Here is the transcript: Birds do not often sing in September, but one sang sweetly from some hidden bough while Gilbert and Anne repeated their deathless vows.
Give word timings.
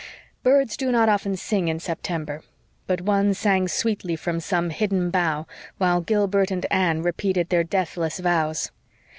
Birds 0.41 0.77
do 0.77 0.91
not 0.91 1.09
often 1.09 1.35
sing 1.37 1.67
in 1.67 1.79
September, 1.79 2.41
but 2.87 3.01
one 3.01 3.35
sang 3.35 3.67
sweetly 3.67 4.15
from 4.15 4.39
some 4.39 4.71
hidden 4.71 5.11
bough 5.11 5.45
while 5.77 6.01
Gilbert 6.01 6.49
and 6.49 6.65
Anne 6.71 7.03
repeated 7.03 7.49
their 7.49 7.63
deathless 7.63 8.17
vows. 8.17 8.71